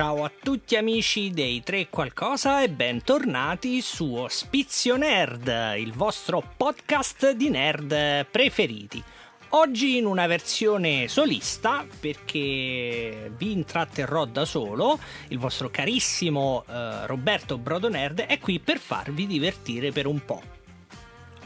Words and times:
ciao 0.00 0.24
a 0.24 0.32
tutti 0.42 0.76
amici 0.76 1.30
dei 1.30 1.62
Tre 1.62 1.90
Qualcosa 1.90 2.62
e 2.62 2.70
bentornati 2.70 3.82
su 3.82 4.14
Ospizio 4.14 4.96
Nerd, 4.96 5.74
il 5.76 5.92
vostro 5.92 6.42
podcast 6.56 7.32
di 7.32 7.50
nerd 7.50 8.24
preferiti. 8.30 9.04
Oggi 9.50 9.98
in 9.98 10.06
una 10.06 10.26
versione 10.26 11.06
solista 11.06 11.84
perché 12.00 13.30
vi 13.36 13.52
intratterrò 13.52 14.24
da 14.24 14.46
solo, 14.46 14.98
il 15.28 15.38
vostro 15.38 15.68
carissimo 15.68 16.64
eh, 16.66 17.06
Roberto 17.06 17.58
Brodonerd 17.58 18.20
è 18.20 18.38
qui 18.38 18.58
per 18.58 18.78
farvi 18.78 19.26
divertire 19.26 19.92
per 19.92 20.06
un 20.06 20.24
po'. 20.24 20.42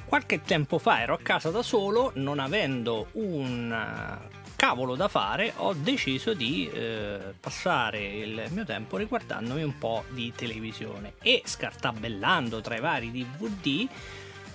Qualche 0.05 0.43
tempo 0.43 0.79
fa 0.79 1.01
ero 1.01 1.15
a 1.15 1.19
casa 1.21 1.51
da 1.51 1.63
solo, 1.65 2.13
non 2.15 2.39
avendo 2.39 3.09
un 3.15 4.33
cavolo 4.57 4.95
da 4.95 5.09
fare, 5.09 5.53
ho 5.57 5.75
deciso 5.75 6.35
di 6.35 6.69
eh, 6.73 7.19
passare 7.39 8.03
il 8.03 8.45
mio 8.51 8.65
tempo 8.65 8.97
riguardandomi 8.97 9.63
un 9.63 9.79
po' 9.79 10.05
di 10.11 10.33
televisione. 10.35 11.15
E 11.23 11.43
scartabellando 11.45 12.61
tra 12.61 12.77
i 12.77 12.81
vari 12.81 13.11
DVD 13.11 13.89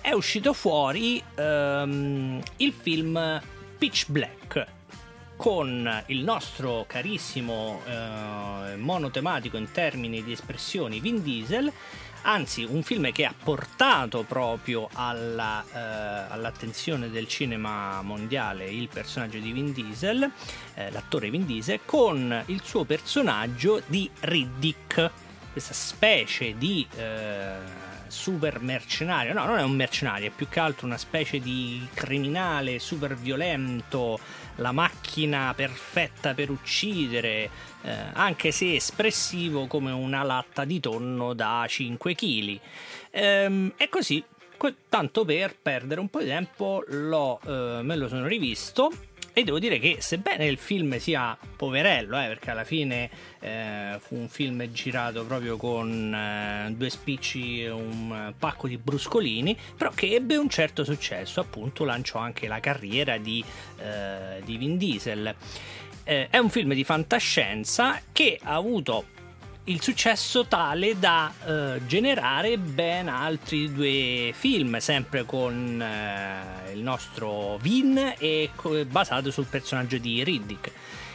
è 0.00 0.12
uscito 0.12 0.52
fuori 0.52 1.22
ehm, 1.34 2.40
il 2.56 2.72
film 2.72 3.40
Pitch 3.78 4.08
Black 4.08 4.78
con 5.40 6.02
il 6.08 6.22
nostro 6.22 6.84
carissimo 6.86 7.80
eh, 7.86 8.76
monotematico 8.76 9.56
in 9.56 9.72
termini 9.72 10.22
di 10.22 10.32
espressioni 10.32 11.00
Vin 11.00 11.22
Diesel 11.22 11.72
anzi 12.24 12.62
un 12.64 12.82
film 12.82 13.10
che 13.10 13.24
ha 13.24 13.32
portato 13.42 14.22
proprio 14.24 14.90
alla, 14.92 15.64
eh, 15.72 15.78
all'attenzione 16.34 17.08
del 17.08 17.26
cinema 17.26 18.02
mondiale 18.02 18.68
il 18.68 18.88
personaggio 18.88 19.38
di 19.38 19.50
Vin 19.52 19.72
Diesel, 19.72 20.30
eh, 20.74 20.90
l'attore 20.90 21.30
Vin 21.30 21.46
Diesel, 21.46 21.80
con 21.86 22.42
il 22.46 22.60
suo 22.62 22.84
personaggio 22.84 23.80
di 23.86 24.10
Riddick, 24.20 25.10
questa 25.52 25.72
specie 25.72 26.54
di 26.58 26.86
eh, 26.96 27.89
super 28.10 28.60
mercenario, 28.60 29.32
no 29.32 29.46
non 29.46 29.58
è 29.58 29.62
un 29.62 29.74
mercenario, 29.74 30.28
è 30.28 30.32
più 30.34 30.48
che 30.48 30.60
altro 30.60 30.86
una 30.86 30.98
specie 30.98 31.40
di 31.40 31.86
criminale 31.94 32.78
super 32.78 33.16
violento, 33.16 34.18
la 34.56 34.72
macchina 34.72 35.52
perfetta 35.54 36.34
per 36.34 36.50
uccidere, 36.50 37.50
eh, 37.82 37.96
anche 38.12 38.50
se 38.50 38.74
espressivo 38.74 39.66
come 39.66 39.90
una 39.92 40.22
latta 40.22 40.64
di 40.64 40.80
tonno 40.80 41.32
da 41.32 41.64
5 41.66 42.14
kg. 42.14 42.60
Ehm, 43.10 43.72
e 43.76 43.88
così, 43.88 44.22
tanto 44.88 45.24
per 45.24 45.56
perdere 45.60 46.00
un 46.00 46.08
po' 46.08 46.20
di 46.20 46.26
tempo, 46.26 46.82
l'ho, 46.88 47.40
eh, 47.46 47.80
me 47.82 47.96
lo 47.96 48.08
sono 48.08 48.26
rivisto 48.26 48.90
e 49.32 49.44
devo 49.44 49.58
dire 49.58 49.78
che 49.78 49.96
sebbene 50.00 50.46
il 50.46 50.58
film 50.58 50.98
sia 50.98 51.36
poverello, 51.56 52.20
eh, 52.20 52.26
perché 52.26 52.50
alla 52.50 52.64
fine 52.64 53.10
eh, 53.40 53.96
fu 54.00 54.16
un 54.16 54.28
film 54.28 54.70
girato 54.72 55.24
proprio 55.24 55.56
con 55.56 56.14
eh, 56.14 56.72
due 56.72 56.90
spicci 56.90 57.62
e 57.62 57.70
un 57.70 58.32
pacco 58.38 58.68
di 58.68 58.76
bruscolini, 58.76 59.56
però 59.76 59.90
che 59.90 60.14
ebbe 60.14 60.36
un 60.36 60.48
certo 60.48 60.84
successo, 60.84 61.40
appunto 61.40 61.84
lanciò 61.84 62.18
anche 62.18 62.48
la 62.48 62.60
carriera 62.60 63.18
di, 63.18 63.44
eh, 63.78 64.42
di 64.44 64.56
Vin 64.56 64.76
Diesel. 64.76 65.34
Eh, 66.04 66.28
è 66.28 66.38
un 66.38 66.50
film 66.50 66.74
di 66.74 66.82
fantascienza 66.82 68.00
che 68.12 68.38
ha 68.42 68.54
avuto 68.54 69.18
il 69.64 69.80
successo 69.82 70.46
tale 70.46 70.98
da 70.98 71.32
uh, 71.44 71.86
generare 71.86 72.58
ben 72.58 73.08
altri 73.08 73.72
due 73.72 74.32
film, 74.34 74.78
sempre 74.78 75.24
con 75.24 75.80
uh, 75.80 76.72
il 76.72 76.80
nostro 76.80 77.56
Vin 77.58 78.14
e 78.18 78.50
co- 78.54 78.84
basato 78.86 79.30
sul 79.30 79.46
personaggio 79.46 79.98
di 79.98 80.24
Riddick. 80.24 80.72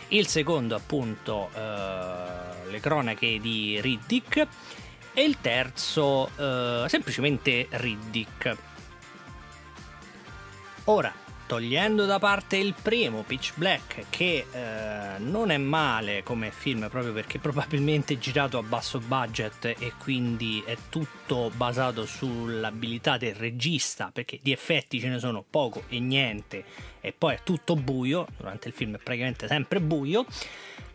Il 0.10 0.28
secondo, 0.28 0.76
appunto, 0.76 1.50
uh, 1.54 2.70
le 2.70 2.80
cronache 2.80 3.40
di 3.40 3.80
Riddick. 3.82 4.48
E 5.18 5.24
il 5.24 5.38
terzo, 5.40 6.30
semplicemente 6.36 7.68
Riddick. 7.70 8.58
Ora, 10.86 11.14
togliendo 11.46 12.06
da 12.06 12.20
parte 12.20 12.58
il 12.58 12.74
primo 12.80 13.24
Pitch 13.24 13.54
Black 13.56 14.06
che 14.10 14.46
eh, 14.52 15.20
non 15.20 15.52
è 15.52 15.58
male 15.58 16.24
come 16.24 16.52
film 16.52 16.88
proprio 16.90 17.14
perché 17.14 17.38
probabilmente 17.40 18.16
è 18.16 18.18
girato 18.18 18.58
a 18.58 18.64
basso 18.64 19.00
budget 19.00 19.66
e 19.66 19.94
quindi 19.98 20.64
è 20.66 20.76
tutto 20.90 21.52
basato 21.56 22.06
sull'abilità 22.06 23.18
del 23.18 23.36
regista 23.36 24.10
perché 24.12 24.40
di 24.42 24.52
effetti 24.52 25.00
ce 25.00 25.10
ne 25.10 25.20
sono 25.20 25.44
poco 25.48 25.84
e 25.90 26.00
niente 26.00 26.94
e 27.06 27.14
poi 27.16 27.36
è 27.36 27.40
tutto 27.44 27.76
buio 27.76 28.26
durante 28.38 28.68
il 28.68 28.74
film 28.74 28.96
è 28.96 28.98
praticamente 28.98 29.48
sempre 29.48 29.80
buio. 29.80 30.26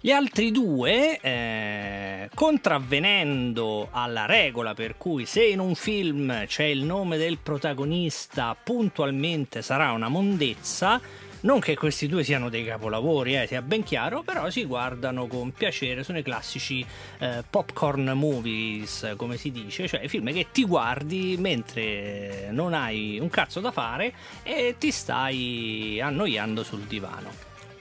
Gli 0.03 0.11
altri 0.11 0.51
due, 0.51 1.21
eh, 1.21 2.31
contravvenendo 2.35 3.89
alla 3.91 4.25
regola 4.25 4.75
per 4.75 4.97
cui 4.97 5.27
se 5.27 5.45
in 5.45 5.61
un 5.61 5.75
film 5.75 6.47
c'è 6.47 6.65
il 6.65 6.83
nome 6.83 7.19
del 7.19 7.39
protagonista 7.39 8.57
puntualmente 8.61 9.61
sarà 9.61 9.93
una 9.93 10.09
mondezza, 10.09 11.01
non 11.43 11.61
che 11.61 11.77
questi 11.77 12.07
due 12.07 12.25
siano 12.25 12.49
dei 12.49 12.65
capolavori, 12.65 13.37
eh, 13.37 13.47
sia 13.47 13.63
ben 13.63 13.83
chiaro, 13.83 14.23
però 14.23 14.51
si 14.51 14.65
guardano 14.65 15.27
con 15.27 15.53
piacere, 15.53 16.03
sono 16.03 16.19
i 16.19 16.23
classici 16.23 16.85
eh, 17.19 17.43
popcorn 17.49 18.11
movies, 18.15 19.15
come 19.17 19.37
si 19.37 19.51
dice, 19.51 19.89
cioè 19.89 20.07
film 20.09 20.33
che 20.33 20.49
ti 20.53 20.65
guardi 20.65 21.37
mentre 21.39 22.49
non 22.51 22.75
hai 22.75 23.19
un 23.21 23.31
cazzo 23.31 23.61
da 23.61 23.71
fare 23.71 24.13
e 24.43 24.75
ti 24.79 24.91
stai 24.91 26.01
annoiando 26.01 26.63
sul 26.63 26.81
divano. 26.81 27.31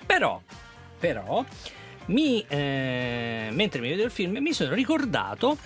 Però, 0.05 0.41
però, 0.97 1.43
mi, 2.07 2.43
eh, 2.47 3.49
mentre 3.51 3.81
mi 3.81 3.89
vedo 3.89 4.03
il 4.03 4.11
film 4.11 4.37
mi 4.37 4.53
sono 4.53 4.73
ricordato 4.73 5.57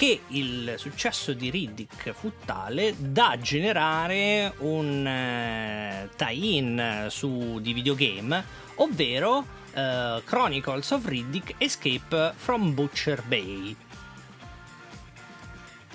che 0.00 0.22
il 0.28 0.76
successo 0.78 1.34
di 1.34 1.50
Riddick 1.50 2.12
fu 2.12 2.32
tale 2.46 2.94
da 2.96 3.36
generare 3.38 4.54
un 4.60 5.06
eh, 5.06 6.08
tie-in 6.16 7.08
su 7.10 7.58
di 7.60 7.74
videogame, 7.74 8.42
ovvero 8.76 9.44
eh, 9.74 10.22
Chronicles 10.24 10.90
of 10.92 11.04
Riddick 11.04 11.52
Escape 11.58 12.32
from 12.34 12.72
Butcher 12.72 13.22
Bay. 13.26 13.76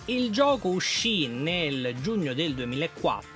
Il 0.05 0.29
gioco 0.29 0.67
uscì 0.67 1.25
nel 1.25 1.95
giugno 1.99 2.35
del 2.35 2.53
2004 2.53 3.34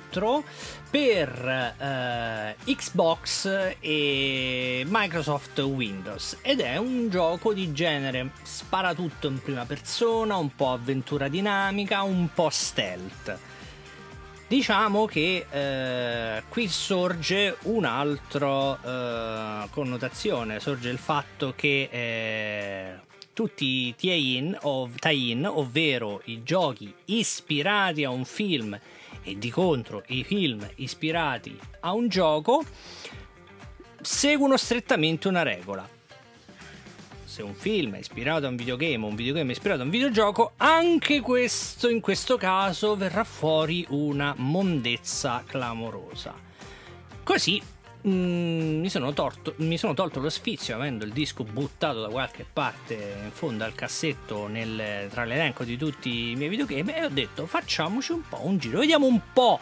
per 0.90 1.76
eh, 1.78 2.56
Xbox 2.66 3.76
e 3.80 4.84
Microsoft 4.88 5.60
Windows. 5.60 6.38
Ed 6.42 6.62
è 6.62 6.78
un 6.78 7.10
gioco 7.10 7.54
di 7.54 7.72
genere. 7.74 8.32
Sparatutto 8.42 9.28
in 9.28 9.42
prima 9.42 9.66
persona, 9.66 10.38
un 10.38 10.56
po' 10.56 10.72
avventura 10.72 11.28
dinamica, 11.28 12.02
un 12.02 12.30
po' 12.34 12.50
stealth. 12.50 13.38
Diciamo 14.48 15.06
che 15.06 15.46
eh, 15.48 16.44
qui 16.50 16.68
sorge 16.68 17.58
un'altra 17.64 19.64
eh, 19.64 19.70
connotazione, 19.70 20.60
sorge 20.60 20.90
il 20.90 20.98
fatto 20.98 21.54
che 21.56 21.88
eh, 21.92 22.94
tutti 23.34 23.88
i 23.88 23.96
tie-in, 23.96 24.58
ov- 24.64 24.98
tie-in, 24.98 25.46
ovvero 25.46 26.22
i 26.26 26.42
giochi 26.42 26.92
ispirati 27.06 28.04
a 28.04 28.10
un 28.10 28.26
film 28.26 28.78
e 29.24 29.38
di 29.38 29.50
contro 29.50 30.04
i 30.08 30.24
film 30.24 30.68
ispirati 30.76 31.58
a 31.82 31.94
un 31.94 32.08
gioco 32.08 32.64
seguono 34.02 34.58
strettamente 34.58 35.28
una 35.28 35.44
regola. 35.44 35.88
Se 37.24 37.42
un 37.44 37.54
film 37.54 37.96
è 37.96 38.00
ispirato 38.00 38.46
a 38.46 38.50
un 38.50 38.56
videogame 38.56 39.06
o 39.06 39.08
un 39.08 39.16
videogame 39.16 39.50
è 39.50 39.52
ispirato 39.52 39.82
a 39.82 39.86
un 39.86 39.92
videogioco, 39.92 40.54
anche 40.58 41.22
questo 41.22 41.88
in 41.88 42.02
questo 42.02 42.38
caso 42.38 42.96
verrà 42.96 43.24
fuori 43.24 43.86
una 43.90 44.34
mondezza 44.38 45.44
clamorosa. 45.46 46.34
Così 47.24 47.62
Mm, 48.08 48.80
mi, 48.80 48.90
sono 48.90 49.12
torto, 49.12 49.56
mi, 49.58 49.78
sono 49.78 49.94
tolto 49.94 50.22
lo 50.22 50.30
sfizio 50.30 50.74
avendo 50.74 51.04
il 51.04 51.12
disco 51.12 51.44
buttato 51.44 52.00
da 52.00 52.08
qualche 52.08 52.46
parte 52.52 52.94
in 53.26 53.32
fondo 53.32 53.66
al 53.66 53.76
cassetto 53.76 54.48
nel, 54.48 55.10
tra 55.10 55.26
l'elenco 55.26 55.66
di 55.66 55.76
tutti 55.76 56.30
i 56.30 56.36
miei 56.36 56.48
videogame 56.48 56.96
e 56.96 57.04
ho 57.04 57.10
detto 57.10 57.46
facciamoci 57.46 58.14
un 58.14 58.22
po' 58.30 58.46
un 58.46 58.58
giro, 58.58 58.80
vediamo 58.80 59.06
un 59.06 59.20
po' 59.34 59.60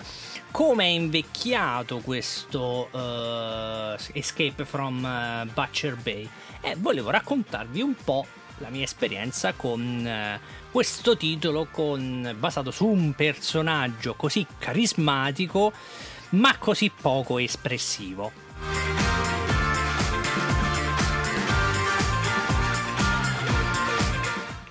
come 0.52 0.84
è 0.86 0.90
invecchiato 0.90 1.98
questo 1.98 2.90
uh, 2.92 4.00
Escape 4.14 4.66
from 4.66 5.04
uh, 5.04 5.52
Butcher 5.52 5.96
Bay. 5.96 6.30
E 6.62 6.76
volevo 6.78 7.10
raccontarvi 7.10 7.82
un 7.82 7.96
po' 8.04 8.26
la 8.60 8.70
mia 8.70 8.84
esperienza 8.84 9.54
con 9.54 10.06
uh, 10.06 10.40
questo 10.72 11.18
titolo 11.18 11.68
con, 11.72 12.36
basato 12.38 12.70
su 12.70 12.86
un 12.86 13.14
personaggio 13.14 14.14
così 14.14 14.46
carismatico 14.60 15.74
ma 16.30 16.58
così 16.58 16.92
poco 16.92 17.38
espressivo. 17.38 18.32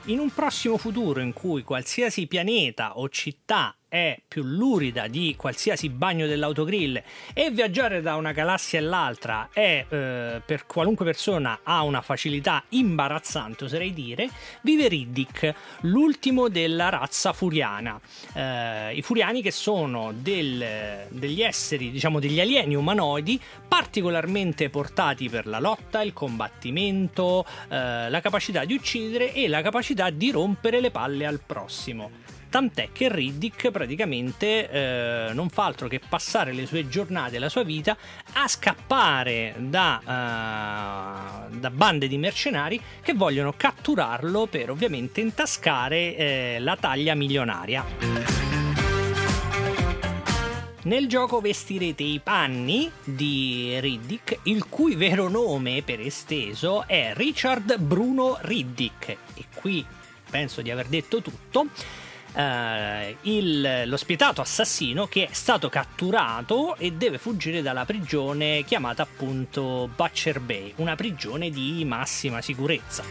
In 0.09 0.21
un 0.21 0.31
prossimo 0.31 0.77
futuro 0.77 1.21
in 1.21 1.33
cui 1.33 1.65
qualsiasi 1.65 2.29
pianeta 2.29 2.99
o 2.99 3.09
città 3.09 3.77
è 3.89 4.19
più 4.27 4.43
lurida 4.43 5.07
di 5.07 5.35
qualsiasi 5.37 5.89
bagno 5.89 6.27
dell'autogrill 6.27 7.01
e 7.33 7.51
viaggiare 7.51 8.03
da 8.03 8.17
una 8.17 8.33
galassia 8.33 8.79
all'altra 8.79 9.49
è 9.53 9.85
eh, 9.89 10.43
per 10.45 10.67
qualunque 10.67 11.05
persona 11.05 11.61
ha 11.63 11.83
una 11.83 12.03
facilità 12.03 12.65
imbarazzante, 12.71 13.65
oserei 13.65 13.93
dire, 13.93 14.29
vive 14.63 14.89
Riddick, 14.89 15.55
l'ultimo 15.83 16.49
della 16.49 16.89
razza 16.89 17.33
furiana. 17.33 18.01
Eh, 18.33 18.97
I 18.97 19.03
furiani 19.03 19.41
che 19.41 19.51
sono 19.51 20.13
del, 20.13 21.07
degli 21.09 21.43
esseri, 21.43 21.91
diciamo 21.91 22.19
degli 22.19 22.41
alieni 22.41 22.75
umanoidi 22.75 23.41
particolarmente 23.69 24.69
portati 24.69 25.29
per 25.29 25.47
la 25.47 25.61
lotta, 25.61 26.03
il 26.03 26.13
combattimento, 26.13 27.45
eh, 27.69 28.11
la 28.11 28.21
capacità 28.21 28.65
di 28.65 28.75
uccidere 28.75 29.33
e 29.33 29.49
la 29.49 29.63
capacità 29.63 30.11
di 30.11 30.31
rompere 30.31 30.81
le 30.81 30.91
palle 30.91 31.27
al 31.27 31.41
prossimo. 31.45 32.36
Tant'è 32.57 32.89
che 32.91 33.15
Riddick 33.15 33.71
praticamente 33.71 34.71
eh, 34.71 35.35
non 35.35 35.51
fa 35.51 35.67
altro 35.67 35.89
che 35.89 36.01
passare 36.01 36.55
le 36.55 36.65
sue 36.65 36.89
giornate, 36.89 37.39
la 37.39 37.51
sua 37.51 37.65
vita 37.65 37.95
a 38.33 38.49
scappare 38.49 39.55
da, 39.59 40.01
uh, 41.51 41.55
da 41.55 41.71
bande 41.71 42.09
di 42.09 42.17
mercenari 42.17 42.81
che 43.03 43.13
vogliono 43.13 43.53
catturarlo 43.55 44.47
per 44.47 44.71
ovviamente 44.71 45.21
intascare 45.21 46.17
eh, 46.17 46.57
la 46.61 46.79
taglia 46.81 47.15
milionaria. 47.15 47.85
Nel 50.85 51.09
gioco 51.09 51.43
vestirete 51.43 52.05
i 52.05 52.21
panni 52.25 52.91
di 53.05 53.77
Riddick, 53.79 54.39
il 54.45 54.67
cui 54.67 54.95
vero 54.95 55.29
nome 55.29 55.83
per 55.83 56.01
esteso 56.01 56.87
è 56.87 57.13
Richard 57.15 57.77
Bruno 57.77 58.39
Riddick. 58.41 59.09
E 59.35 59.45
qui 59.55 59.85
penso 60.31 60.63
di 60.63 60.71
aver 60.71 60.87
detto 60.87 61.21
tutto 61.21 61.67
eh, 62.37 63.17
il, 63.23 63.83
lo 63.87 63.97
spietato 63.97 64.43
assassino 64.43 65.07
che 65.07 65.27
è 65.27 65.33
stato 65.33 65.71
catturato 65.71 66.77
e 66.77 66.93
deve 66.93 67.17
fuggire 67.17 67.63
dalla 67.63 67.87
prigione 67.87 68.63
chiamata 68.65 69.03
appunto 69.03 69.89
Butcher 69.95 70.41
Bay, 70.41 70.75
una 70.77 70.95
prigione 70.95 71.51
di 71.51 71.83
massima 71.87 72.43
sicurezza. 72.43 73.05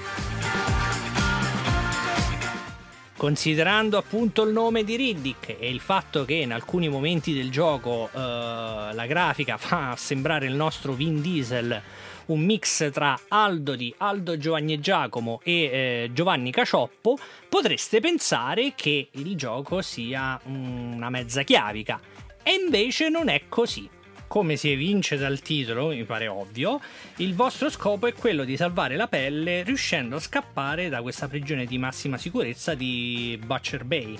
Considerando 3.17 3.97
appunto 3.97 4.43
il 4.43 4.51
nome 4.51 4.83
di 4.83 4.95
Riddick 4.95 5.55
e 5.57 5.69
il 5.69 5.79
fatto 5.79 6.25
che 6.25 6.35
in 6.35 6.53
alcuni 6.53 6.89
momenti 6.89 7.33
del 7.33 7.49
gioco 7.49 8.09
eh, 8.13 8.19
la 8.19 9.05
grafica 9.07 9.57
fa 9.57 9.95
sembrare 9.97 10.45
il 10.45 10.53
nostro 10.53 10.93
Vin 10.93 11.21
Diesel 11.21 11.81
un 12.27 12.41
mix 12.41 12.89
tra 12.91 13.19
Aldo 13.27 13.75
di 13.75 13.93
Aldo 13.97 14.37
Giovanni 14.37 14.73
e 14.73 14.79
Giacomo 14.79 15.41
e 15.43 15.51
eh, 15.51 16.09
Giovanni 16.13 16.51
Cacioppo, 16.51 17.17
potreste 17.49 17.99
pensare 17.99 18.73
che 18.75 19.09
il 19.11 19.35
gioco 19.35 19.81
sia 19.81 20.39
una 20.45 21.09
mezza 21.09 21.43
chiavica. 21.43 21.99
E 22.43 22.53
invece 22.53 23.09
non 23.09 23.29
è 23.29 23.43
così. 23.49 23.89
Come 24.27 24.55
si 24.55 24.71
evince 24.71 25.17
dal 25.17 25.39
titolo, 25.39 25.89
mi 25.89 26.03
pare 26.03 26.27
ovvio, 26.27 26.81
il 27.17 27.35
vostro 27.35 27.69
scopo 27.69 28.07
è 28.07 28.13
quello 28.13 28.43
di 28.43 28.57
salvare 28.57 28.95
la 28.95 29.07
pelle 29.07 29.63
riuscendo 29.63 30.15
a 30.15 30.19
scappare 30.19 30.89
da 30.89 31.01
questa 31.01 31.27
prigione 31.27 31.65
di 31.65 31.77
massima 31.77 32.17
sicurezza 32.17 32.73
di 32.73 33.39
Butcher 33.45 33.85
Bay 33.85 34.17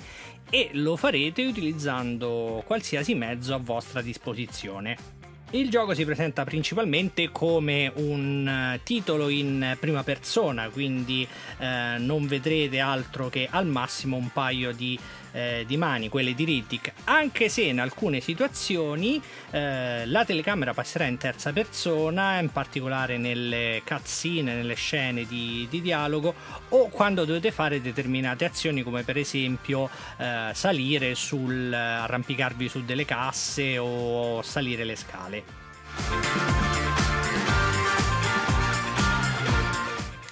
e 0.48 0.70
lo 0.74 0.96
farete 0.96 1.44
utilizzando 1.44 2.62
qualsiasi 2.64 3.14
mezzo 3.14 3.52
a 3.52 3.58
vostra 3.58 4.00
disposizione. 4.00 5.25
Il 5.52 5.70
gioco 5.70 5.94
si 5.94 6.04
presenta 6.04 6.44
principalmente 6.44 7.30
come 7.30 7.90
un 7.94 8.48
eh, 8.48 8.80
titolo 8.82 9.28
in 9.28 9.76
prima 9.78 10.02
persona, 10.02 10.68
quindi 10.68 11.26
eh, 11.58 11.96
non 11.98 12.26
vedrete 12.26 12.80
altro 12.80 13.28
che 13.28 13.46
al 13.48 13.66
massimo 13.66 14.16
un 14.16 14.28
paio 14.32 14.72
di 14.72 14.98
eh, 15.36 15.64
di 15.66 15.76
mani, 15.76 16.08
quelle 16.08 16.34
di 16.34 16.44
Riddick, 16.44 16.92
anche 17.04 17.50
se 17.50 17.62
in 17.62 17.78
alcune 17.78 18.20
situazioni 18.20 19.20
eh, 19.50 20.06
la 20.06 20.24
telecamera 20.24 20.72
passerà 20.72 21.04
in 21.04 21.18
terza 21.18 21.52
persona, 21.52 22.38
in 22.38 22.50
particolare 22.50 23.18
nelle 23.18 23.82
cutscene, 23.84 24.54
nelle 24.54 24.74
scene 24.74 25.26
di, 25.26 25.66
di 25.68 25.82
dialogo 25.82 26.34
o 26.70 26.88
quando 26.88 27.26
dovete 27.26 27.50
fare 27.50 27.82
determinate 27.82 28.46
azioni 28.46 28.82
come 28.82 29.02
per 29.02 29.18
esempio 29.18 29.90
eh, 30.16 30.52
salire 30.54 31.14
sul 31.14 31.70
arrampicarvi 31.72 32.68
su 32.68 32.84
delle 32.84 33.04
casse 33.04 33.76
o 33.76 34.40
salire 34.40 34.84
le 34.84 34.96
scale. 34.96 36.55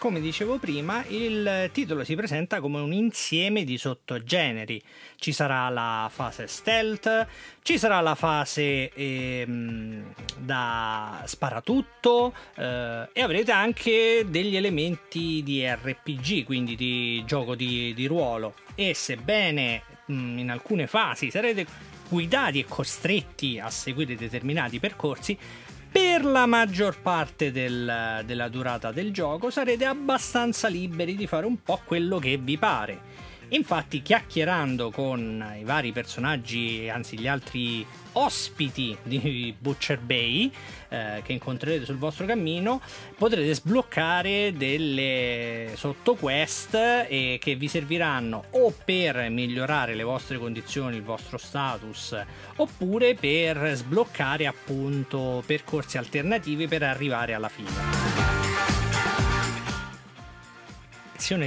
Come 0.04 0.20
dicevo 0.20 0.58
prima, 0.58 1.02
il 1.08 1.70
titolo 1.72 2.04
si 2.04 2.14
presenta 2.14 2.60
come 2.60 2.78
un 2.78 2.92
insieme 2.92 3.64
di 3.64 3.78
sottogeneri. 3.78 4.78
Ci 5.16 5.32
sarà 5.32 5.70
la 5.70 6.10
fase 6.12 6.46
stealth, 6.46 7.26
ci 7.62 7.78
sarà 7.78 8.02
la 8.02 8.14
fase 8.14 8.92
ehm, 8.92 10.12
da 10.36 11.22
sparatutto 11.24 12.34
eh, 12.54 13.08
e 13.14 13.22
avrete 13.22 13.50
anche 13.50 14.26
degli 14.28 14.56
elementi 14.56 15.42
di 15.42 15.66
RPG, 15.66 16.44
quindi 16.44 16.76
di 16.76 17.24
gioco 17.24 17.54
di, 17.54 17.94
di 17.94 18.04
ruolo. 18.04 18.56
E 18.74 18.92
sebbene 18.92 19.84
mh, 20.04 20.38
in 20.38 20.50
alcune 20.50 20.86
fasi 20.86 21.30
sarete 21.30 21.64
guidati 22.10 22.58
e 22.58 22.66
costretti 22.66 23.58
a 23.58 23.70
seguire 23.70 24.16
determinati 24.16 24.78
percorsi, 24.78 25.38
per 25.94 26.24
la 26.24 26.44
maggior 26.46 27.00
parte 27.00 27.52
del, 27.52 28.22
della 28.26 28.48
durata 28.48 28.90
del 28.90 29.12
gioco 29.12 29.48
sarete 29.48 29.84
abbastanza 29.84 30.66
liberi 30.66 31.14
di 31.14 31.28
fare 31.28 31.46
un 31.46 31.62
po' 31.62 31.82
quello 31.84 32.18
che 32.18 32.36
vi 32.36 32.58
pare. 32.58 33.13
Infatti, 33.48 34.02
chiacchierando 34.02 34.90
con 34.90 35.44
i 35.58 35.64
vari 35.64 35.92
personaggi, 35.92 36.88
anzi 36.88 37.18
gli 37.18 37.28
altri 37.28 37.86
ospiti 38.14 38.96
di 39.02 39.54
Butcher 39.58 39.98
Bay 39.98 40.50
eh, 40.88 41.22
che 41.24 41.32
incontrerete 41.32 41.84
sul 41.84 41.98
vostro 41.98 42.26
cammino, 42.26 42.80
potrete 43.16 43.54
sbloccare 43.54 44.52
delle 44.56 45.72
sottoquest 45.74 46.74
eh, 46.74 47.38
che 47.40 47.54
vi 47.54 47.68
serviranno 47.68 48.44
o 48.50 48.72
per 48.84 49.28
migliorare 49.30 49.94
le 49.94 50.02
vostre 50.02 50.38
condizioni, 50.38 50.96
il 50.96 51.02
vostro 51.02 51.38
status, 51.38 52.16
oppure 52.56 53.14
per 53.14 53.72
sbloccare 53.74 54.46
appunto 54.46 55.42
percorsi 55.46 55.98
alternativi 55.98 56.66
per 56.66 56.82
arrivare 56.82 57.34
alla 57.34 57.48
fine 57.48 58.33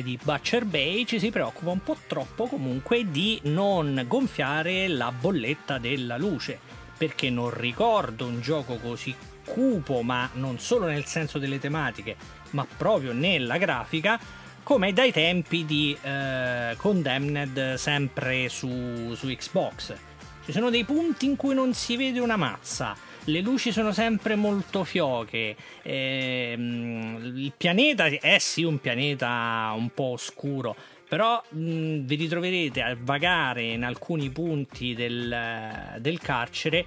di 0.01 0.19
Butcher 0.21 0.65
Bay 0.65 1.05
ci 1.05 1.19
si 1.19 1.29
preoccupa 1.29 1.71
un 1.71 1.83
po' 1.83 1.97
troppo 2.07 2.47
comunque 2.47 3.09
di 3.11 3.39
non 3.43 4.03
gonfiare 4.07 4.87
la 4.87 5.11
bolletta 5.11 5.77
della 5.77 6.17
luce, 6.17 6.59
perché 6.97 7.29
non 7.29 7.51
ricordo 7.51 8.25
un 8.25 8.41
gioco 8.41 8.77
così 8.77 9.15
cupo, 9.45 10.01
ma 10.01 10.29
non 10.33 10.59
solo 10.59 10.87
nel 10.87 11.05
senso 11.05 11.37
delle 11.37 11.59
tematiche, 11.59 12.15
ma 12.51 12.65
proprio 12.65 13.13
nella 13.13 13.57
grafica, 13.57 14.19
come 14.63 14.93
dai 14.93 15.11
tempi 15.11 15.65
di 15.65 15.97
eh, 16.01 16.75
Condemned 16.77 17.75
sempre 17.75 18.49
su, 18.49 19.13
su 19.15 19.27
Xbox. 19.27 19.93
Ci 20.43 20.51
sono 20.51 20.69
dei 20.69 20.85
punti 20.85 21.25
in 21.25 21.35
cui 21.35 21.53
non 21.53 21.73
si 21.73 21.95
vede 21.97 22.19
una 22.19 22.35
mazza, 22.35 22.95
le 23.27 23.41
luci 23.41 23.71
sono 23.71 23.91
sempre 23.91 24.35
molto 24.35 24.83
fioche. 24.83 25.55
Ehm, 25.83 27.33
il 27.35 27.53
pianeta 27.55 28.05
è 28.05 28.37
sì 28.39 28.63
un 28.63 28.79
pianeta 28.79 29.73
un 29.75 29.89
po' 29.93 30.11
oscuro. 30.11 30.75
Però 31.07 31.41
mh, 31.49 31.99
vi 31.99 32.15
ritroverete 32.15 32.81
a 32.81 32.97
vagare 32.99 33.63
in 33.63 33.83
alcuni 33.83 34.29
punti 34.29 34.93
del, 34.93 35.95
del 35.99 36.19
carcere 36.19 36.85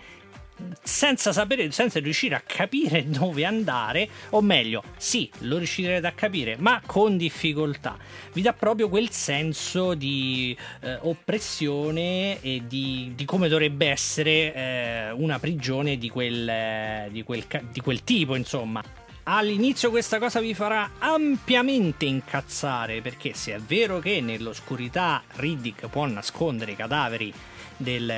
senza 0.82 1.32
sapere, 1.32 1.70
senza 1.70 2.00
riuscire 2.00 2.34
a 2.34 2.42
capire 2.44 3.04
dove 3.10 3.44
andare, 3.44 4.08
o 4.30 4.40
meglio, 4.40 4.82
sì, 4.96 5.30
lo 5.40 5.58
riuscirete 5.58 6.06
a 6.06 6.12
capire, 6.12 6.56
ma 6.58 6.80
con 6.84 7.16
difficoltà. 7.16 7.96
Vi 8.32 8.42
dà 8.42 8.52
proprio 8.52 8.88
quel 8.88 9.10
senso 9.10 9.94
di 9.94 10.56
eh, 10.80 10.98
oppressione 11.02 12.40
e 12.40 12.62
di, 12.66 13.12
di, 13.14 13.24
come 13.24 13.48
dovrebbe 13.48 13.88
essere 13.88 14.54
eh, 14.54 15.10
una 15.12 15.38
prigione 15.38 15.98
di 15.98 16.08
quel, 16.08 17.10
di, 17.10 17.22
quel, 17.22 17.44
di 17.70 17.80
quel 17.80 18.04
tipo, 18.04 18.34
insomma. 18.34 18.82
All'inizio 19.24 19.90
questa 19.90 20.18
cosa 20.18 20.40
vi 20.40 20.54
farà 20.54 20.92
ampiamente 20.98 22.04
incazzare 22.04 23.00
perché 23.00 23.34
se 23.34 23.54
è 23.54 23.58
vero 23.60 24.00
che 24.00 24.20
nell'oscurità 24.20 25.22
Riddick 25.36 25.88
può 25.88 26.06
nascondere 26.06 26.72
i 26.72 26.76
cadaveri 26.76 27.32
del, 27.80 28.12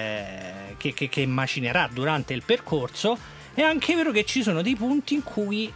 che, 0.77 0.93
che, 0.93 1.09
che 1.09 1.27
macinerà 1.27 1.89
durante 1.93 2.35
il 2.35 2.43
percorso, 2.45 3.17
è 3.55 3.63
anche 3.63 3.95
vero 3.95 4.11
che 4.11 4.25
ci 4.25 4.43
sono 4.43 4.63
dei 4.63 4.75
punti 4.75 5.15
in 5.15 5.23
cui 5.23 5.73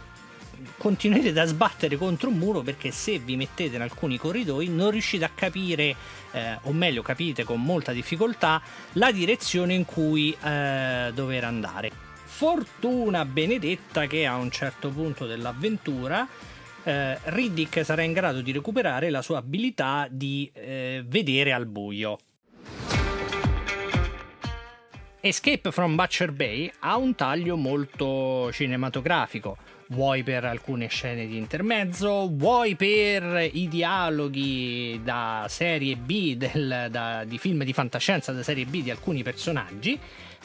continuerete 0.77 1.39
a 1.39 1.45
sbattere 1.45 1.97
contro 1.97 2.29
un 2.29 2.37
muro 2.37 2.61
perché 2.61 2.91
se 2.91 3.19
vi 3.19 3.35
mettete 3.35 3.75
in 3.75 3.81
alcuni 3.81 4.17
corridoi 4.17 4.67
non 4.67 4.91
riuscite 4.91 5.23
a 5.23 5.29
capire, 5.33 5.95
eh, 6.31 6.57
o 6.63 6.73
meglio 6.73 7.01
capite 7.01 7.43
con 7.43 7.61
molta 7.61 7.91
difficoltà, 7.91 8.61
la 8.93 9.11
direzione 9.11 9.73
in 9.73 9.85
cui 9.85 10.35
eh, 10.43 11.11
dover 11.13 11.43
andare. 11.43 11.91
Fortuna 12.25 13.25
benedetta 13.25 14.05
che 14.05 14.25
a 14.25 14.35
un 14.35 14.51
certo 14.51 14.89
punto 14.89 15.25
dell'avventura 15.25 16.27
eh, 16.83 17.17
Riddick 17.23 17.83
sarà 17.83 18.03
in 18.03 18.13
grado 18.13 18.41
di 18.41 18.51
recuperare 18.51 19.09
la 19.09 19.21
sua 19.21 19.39
abilità 19.39 20.07
di 20.09 20.49
eh, 20.53 21.03
vedere 21.05 21.51
al 21.51 21.65
buio. 21.65 22.17
Escape 25.27 25.71
from 25.71 25.95
Butcher 25.95 26.31
Bay 26.31 26.71
ha 26.79 26.95
un 26.95 27.13
taglio 27.13 27.57
molto 27.57 28.49
cinematografico, 28.53 29.57
vuoi 29.89 30.23
per 30.23 30.45
alcune 30.45 30.87
scene 30.87 31.27
di 31.27 31.35
intermezzo, 31.35 32.29
vuoi 32.31 32.75
per 32.75 33.49
i 33.51 33.67
dialoghi 33.67 35.01
da 35.03 35.45
serie 35.49 35.97
B 35.97 36.35
del, 36.35 36.87
da, 36.89 37.25
di 37.25 37.37
film 37.37 37.63
di 37.63 37.73
fantascienza 37.73 38.31
da 38.31 38.41
serie 38.41 38.65
B 38.65 38.81
di 38.81 38.89
alcuni 38.89 39.21
personaggi 39.21 39.99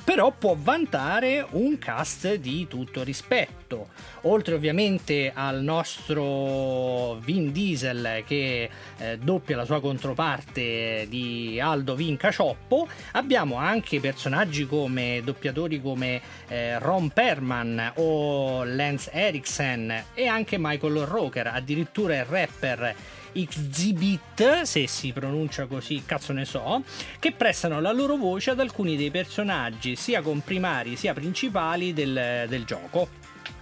però 0.05 0.33
può 0.33 0.57
vantare 0.59 1.47
un 1.51 1.79
cast 1.79 2.35
di 2.35 2.67
tutto 2.69 3.03
rispetto. 3.03 3.89
Oltre 4.23 4.55
ovviamente 4.55 5.33
al 5.35 5.63
nostro 5.63 7.15
Vin 7.15 7.53
Diesel 7.53 8.25
che 8.27 8.69
eh, 8.99 9.19
doppia 9.19 9.57
la 9.57 9.65
sua 9.65 9.81
controparte 9.81 11.07
di 11.09 11.61
Aldo 11.61 11.95
Vinca 11.95 12.31
Cioppo, 12.31 12.89
abbiamo 13.13 13.57
anche 13.57 14.01
personaggi 14.01 14.67
come 14.67 15.21
doppiatori 15.25 15.81
come 15.81 16.21
eh, 16.49 16.79
Ron 16.79 17.11
Perman 17.11 17.93
o 17.97 18.65
Lance 18.65 19.11
Eriksen 19.13 20.05
e 20.15 20.27
anche 20.27 20.57
Michael 20.59 21.07
Roker, 21.07 21.47
addirittura 21.49 22.17
il 22.17 22.25
rapper 22.25 22.95
Exhibit, 23.33 24.63
se 24.63 24.87
si 24.87 25.13
pronuncia 25.13 25.67
così, 25.67 26.03
cazzo 26.05 26.33
ne 26.33 26.45
so, 26.45 26.83
che 27.19 27.33
prestano 27.33 27.81
la 27.81 27.93
loro 27.93 28.17
voce 28.17 28.51
ad 28.51 28.61
alcuni 28.61 28.97
dei 28.97 29.11
personaggi, 29.11 29.97
sia 29.97 30.23
comprimari 30.23 30.97
sia 30.97 31.13
principali 31.13 31.93
del, 31.93 32.47
del 32.49 32.65
gioco. 32.65 33.09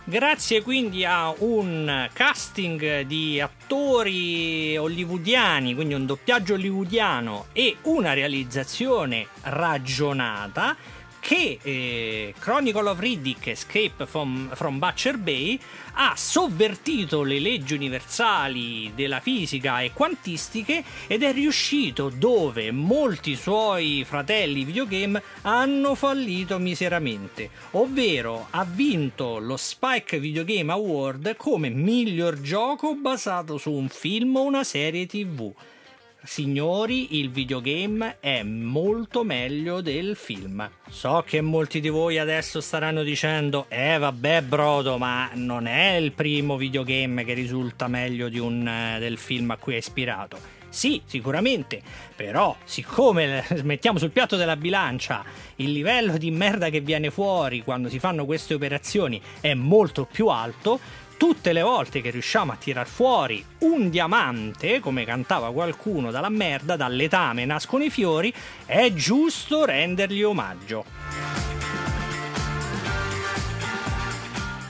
Grazie 0.05 0.63
quindi 0.63 1.05
a 1.05 1.33
un 1.39 2.09
casting 2.13 3.03
di 3.03 3.41
attori 3.41 4.77
hollywoodiani, 4.77 5.75
quindi 5.75 5.95
un 5.95 6.05
doppiaggio 6.05 6.55
hollywoodiano 6.55 7.47
e 7.53 7.77
una 7.83 8.13
realizzazione 8.13 9.29
ragionata, 9.43 10.77
che 11.21 11.59
eh, 11.63 12.35
Chronicle 12.39 12.89
of 12.89 12.99
Riddick 12.99 13.47
Escape 13.49 14.07
from, 14.07 14.51
from 14.55 14.79
Butcher 14.79 15.19
Bay 15.19 15.61
ha 15.95 16.15
sovvertito 16.17 17.23
le 17.23 17.39
leggi 17.39 17.75
universali 17.75 18.91
della 18.95 19.21
fisica 19.21 19.83
e 19.83 19.93
quantistiche 19.93 20.83
ed 21.07 21.23
è 21.23 21.33
riuscito 21.33 22.09
dove 22.09 22.71
molti 22.73 23.37
suoi 23.37 24.05
fratelli 24.07 24.65
videogame 24.65 25.23
hanno 25.43 25.95
fallito 25.95 26.59
miseramente, 26.59 27.51
ovvero 27.73 28.47
ha 28.51 28.65
vinto 28.65 29.39
lo 29.39 29.57
Spike 29.57 30.19
Video 30.19 30.45
Game 30.45 30.73
Award 30.73 31.37
come 31.37 31.69
miglior 31.69 32.41
gioco 32.41 32.95
basato 32.95 33.59
su 33.59 33.71
un 33.71 33.89
film 33.89 34.37
o 34.37 34.43
una 34.43 34.65
serie 34.65 35.07
tv. 35.07 35.53
Signori, 36.23 37.19
il 37.19 37.31
videogame 37.31 38.19
è 38.21 38.43
molto 38.43 39.25
meglio 39.25 39.81
del 39.81 40.17
film. 40.17 40.69
So 40.89 41.25
che 41.27 41.41
molti 41.41 41.81
di 41.81 41.89
voi 41.89 42.19
adesso 42.19 42.61
staranno 42.61 43.03
dicendo: 43.03 43.65
Eh, 43.69 43.97
vabbè, 43.97 44.43
brodo, 44.43 44.99
ma 44.99 45.31
non 45.35 45.67
è 45.67 45.95
il 45.95 46.13
primo 46.13 46.57
videogame 46.57 47.25
che 47.25 47.33
risulta 47.33 47.89
meglio 47.89 48.27
un, 48.45 48.61
uh, 48.61 48.99
del 48.99 49.17
film 49.17 49.51
a 49.51 49.57
cui 49.57 49.75
è 49.75 49.79
ispirato. 49.79 50.59
Sì, 50.69 51.03
sicuramente, 51.05 51.81
però 52.15 52.55
siccome 52.65 53.45
mettiamo 53.65 53.99
sul 53.99 54.11
piatto 54.11 54.37
della 54.37 54.57
bilancia 54.57 55.25
il 55.57 55.73
livello 55.73 56.17
di 56.17 56.31
merda 56.31 56.69
che 56.69 56.81
viene 56.81 57.11
fuori 57.11 57.63
quando 57.65 57.89
si 57.89 57.99
fanno 57.99 58.25
queste 58.25 58.55
operazioni 58.55 59.21
è 59.41 59.55
molto 59.55 60.07
più 60.11 60.29
alto, 60.29 60.79
tutte 61.21 61.53
le 61.53 61.61
volte 61.61 62.01
che 62.01 62.09
riusciamo 62.09 62.51
a 62.51 62.57
tirar 62.57 62.89
fuori 62.89 63.45
un 63.59 63.91
diamante, 63.91 64.81
come 64.81 65.05
cantava 65.05 65.53
qualcuno 65.53 66.11
dalla 66.11 66.31
merda, 66.31 66.77
dal 66.77 66.95
letame 66.95 67.45
nascono 67.45 67.85
i 67.85 67.91
fiori, 67.91 68.33
è 68.65 68.91
giusto 68.95 69.67
rendergli 69.67 70.23
omaggio. 70.23 70.83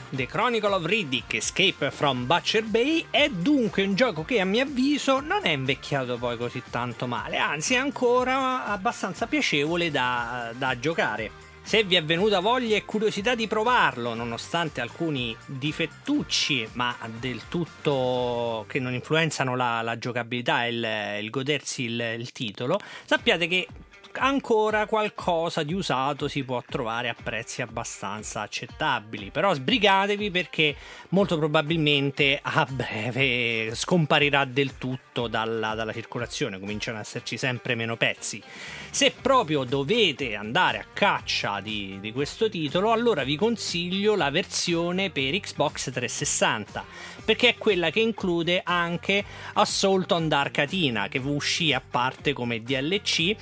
The 0.09 0.27
Chronicle 0.27 0.75
of 0.75 0.85
Riddick 0.87 1.35
Escape 1.35 1.93
from 1.93 2.27
Butcher 2.27 2.65
Bay 2.65 3.07
è 3.11 3.29
dunque 3.29 3.85
un 3.85 3.95
gioco 3.95 4.25
che 4.25 4.41
a 4.41 4.45
mio 4.45 4.65
avviso 4.65 5.21
non 5.21 5.43
è 5.45 5.51
invecchiato 5.51 6.19
poi 6.19 6.37
così 6.37 6.65
tanto 6.69 7.07
male, 7.07 7.37
anzi 7.37 7.75
è 7.75 7.77
ancora 7.77 8.67
abbastanza 8.67 9.29
piacevole 9.29 9.93
da, 9.93 10.51
da 10.57 10.77
giocare. 10.81 11.50
Se 11.63 11.85
vi 11.85 11.95
è 11.95 12.03
venuta 12.03 12.41
voglia 12.41 12.77
e 12.77 12.85
curiosità 12.85 13.35
di 13.35 13.47
provarlo, 13.47 14.15
nonostante 14.15 14.81
alcuni 14.81 15.37
difettucci, 15.47 16.69
ma 16.73 16.97
del 17.19 17.43
tutto 17.49 18.65
che 18.67 18.81
non 18.81 18.93
influenzano 18.93 19.55
la, 19.55 19.81
la 19.83 19.97
giocabilità 19.99 20.65
e 20.65 20.69
il, 20.71 21.23
il 21.25 21.31
godersi 21.31 21.85
il, 21.85 22.17
il 22.19 22.33
titolo, 22.33 22.79
sappiate 23.05 23.47
che 23.47 23.69
ancora 24.15 24.87
qualcosa 24.87 25.63
di 25.63 25.73
usato 25.73 26.29
si 26.29 26.43
può 26.43 26.63
trovare 26.67 27.09
a 27.09 27.17
prezzi 27.21 27.63
abbastanza 27.63 28.41
accettabili. 28.43 29.31
Però 29.31 29.55
sbrigatevi 29.55 30.31
perché 30.31 30.75
molto 31.11 31.39
probabilmente 31.39 32.39
a 32.43 32.67
breve 32.69 33.75
scomparirà 33.75 34.45
del 34.45 34.79
tutto 34.79 35.29
dalla, 35.29 35.75
dalla 35.75 35.93
circolazione, 35.93 36.59
cominciano 36.59 36.99
ad 36.99 37.05
esserci 37.05 37.37
sempre 37.37 37.75
meno 37.75 37.97
pezzi. 37.97 38.43
Se 38.91 39.13
proprio 39.13 39.65
dovete 39.65 40.35
andare 40.35 40.79
a 40.79 40.87
caccia 40.93 41.61
di, 41.61 41.99
di 42.01 42.13
questo 42.13 42.49
titolo, 42.49 42.93
allora 42.93 43.25
vi 43.25 43.37
consiglio 43.37 44.15
la 44.15 44.31
versione 44.31 45.11
per 45.11 45.39
Xbox 45.39 45.91
360 45.91 47.19
perché 47.25 47.51
è 47.51 47.59
quella 47.59 47.91
che 47.91 48.01
include 48.01 48.61
anche 48.65 49.25
Assault 49.53 50.11
on 50.13 50.27
Dark 50.27 50.59
Atina 50.59 51.07
che 51.09 51.19
uscì 51.19 51.73
a 51.73 51.81
parte 51.81 52.33
come 52.33 52.63
DLC 52.63 53.37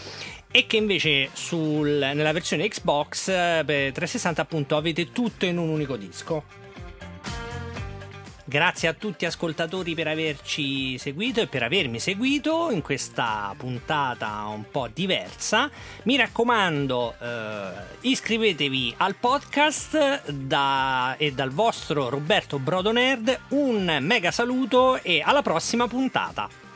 e 0.50 0.66
che 0.66 0.76
invece 0.76 1.30
sul, 1.32 1.88
nella 1.88 2.32
versione 2.32 2.68
Xbox 2.68 3.24
360 3.24 4.40
eh, 4.40 4.44
appunto 4.44 4.76
avete 4.76 5.12
tutto 5.12 5.46
in 5.46 5.58
un 5.58 5.68
unico 5.68 5.96
disco. 5.96 6.66
Grazie 8.48 8.88
a 8.88 8.94
tutti 8.94 9.26
ascoltatori 9.26 9.94
per 9.94 10.08
averci 10.08 10.96
seguito 10.96 11.42
e 11.42 11.48
per 11.48 11.64
avermi 11.64 12.00
seguito 12.00 12.70
in 12.70 12.80
questa 12.80 13.54
puntata 13.58 14.46
un 14.46 14.64
po' 14.70 14.88
diversa. 14.90 15.70
Mi 16.04 16.16
raccomando, 16.16 17.14
eh, 17.20 17.70
iscrivetevi 18.00 18.94
al 18.96 19.16
podcast 19.16 20.30
da, 20.30 21.14
e 21.18 21.32
dal 21.32 21.50
vostro 21.50 22.08
Roberto 22.08 22.58
Brodonerd 22.58 23.38
un 23.48 23.98
mega 24.00 24.30
saluto 24.30 24.98
e 25.02 25.20
alla 25.22 25.42
prossima 25.42 25.86
puntata. 25.86 26.67